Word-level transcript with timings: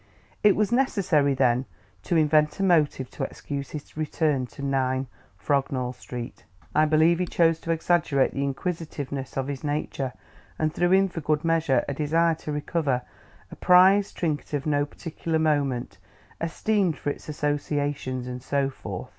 It 0.41 0.55
was 0.55 0.71
necessary, 0.71 1.35
then, 1.35 1.65
to 2.05 2.15
invent 2.17 2.59
a 2.59 2.63
motive 2.63 3.11
to 3.11 3.23
excuse 3.23 3.69
his 3.69 3.95
return 3.95 4.47
to 4.47 4.63
9, 4.63 5.05
Frognall 5.37 5.93
Street. 5.93 6.43
I 6.73 6.85
believe 6.85 7.19
he 7.19 7.27
chose 7.27 7.59
to 7.59 7.71
exaggerate 7.71 8.33
the 8.33 8.43
inquisitiveness 8.43 9.37
of 9.37 9.47
his 9.47 9.63
nature 9.63 10.13
and 10.57 10.73
threw 10.73 10.91
in 10.91 11.07
for 11.07 11.21
good 11.21 11.45
measure 11.45 11.85
a 11.87 11.93
desire 11.93 12.33
to 12.33 12.51
recover 12.51 13.03
a 13.51 13.55
prized 13.55 14.17
trinket 14.17 14.55
of 14.55 14.65
no 14.65 14.87
particular 14.87 15.37
moment, 15.37 15.99
esteemed 16.43 16.97
for 16.97 17.11
its 17.11 17.29
associations, 17.29 18.25
and 18.25 18.41
so 18.41 18.71
forth. 18.71 19.09